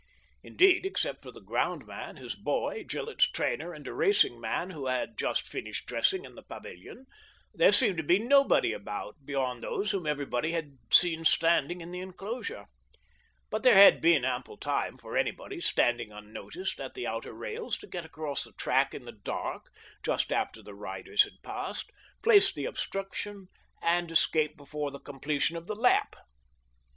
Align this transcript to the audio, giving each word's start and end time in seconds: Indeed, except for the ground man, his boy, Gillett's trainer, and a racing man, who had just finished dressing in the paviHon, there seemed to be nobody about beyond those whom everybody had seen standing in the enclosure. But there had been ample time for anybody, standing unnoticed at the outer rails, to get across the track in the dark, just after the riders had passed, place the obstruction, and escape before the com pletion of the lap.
Indeed, 0.41 0.83
except 0.83 1.21
for 1.21 1.31
the 1.31 1.39
ground 1.43 1.85
man, 1.85 2.15
his 2.17 2.33
boy, 2.35 2.83
Gillett's 2.83 3.29
trainer, 3.29 3.71
and 3.71 3.87
a 3.87 3.93
racing 3.93 4.41
man, 4.41 4.71
who 4.71 4.87
had 4.87 5.15
just 5.15 5.47
finished 5.47 5.85
dressing 5.85 6.25
in 6.25 6.33
the 6.33 6.41
paviHon, 6.41 7.05
there 7.53 7.71
seemed 7.71 7.97
to 7.97 8.03
be 8.03 8.17
nobody 8.17 8.73
about 8.73 9.23
beyond 9.23 9.61
those 9.61 9.91
whom 9.91 10.07
everybody 10.07 10.53
had 10.53 10.79
seen 10.91 11.23
standing 11.23 11.81
in 11.81 11.91
the 11.91 11.99
enclosure. 11.99 12.65
But 13.51 13.61
there 13.61 13.75
had 13.75 14.01
been 14.01 14.25
ample 14.25 14.57
time 14.57 14.97
for 14.97 15.15
anybody, 15.15 15.61
standing 15.61 16.11
unnoticed 16.11 16.79
at 16.81 16.95
the 16.95 17.05
outer 17.05 17.33
rails, 17.33 17.77
to 17.77 17.85
get 17.85 18.03
across 18.03 18.43
the 18.43 18.53
track 18.53 18.95
in 18.95 19.05
the 19.05 19.11
dark, 19.11 19.65
just 20.01 20.31
after 20.33 20.63
the 20.63 20.73
riders 20.73 21.25
had 21.25 21.43
passed, 21.43 21.91
place 22.23 22.51
the 22.51 22.65
obstruction, 22.65 23.49
and 23.83 24.09
escape 24.11 24.57
before 24.57 24.89
the 24.89 24.99
com 24.99 25.19
pletion 25.19 25.55
of 25.55 25.67
the 25.67 25.75
lap. 25.75 26.15